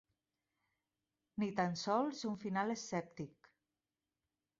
Ni 1.43 1.49
tan 1.59 1.77
sols 1.81 2.21
un 2.31 2.39
final 2.45 2.75
escèptic. 2.77 3.51